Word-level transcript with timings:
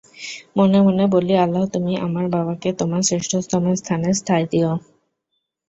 মনে 0.57 0.79
মনে 0.81 1.03
বলি 1.13 1.33
আল্লাহ 1.35 1.63
তুমি 1.73 1.93
আমার 2.05 2.25
বাবাকে 2.29 2.69
তোমার 2.79 3.01
শ্রেষ্ঠতম 3.03 3.63
স্থানে 3.81 4.09
ঠাঁই 4.27 4.43
দিয়ো। 4.51 4.71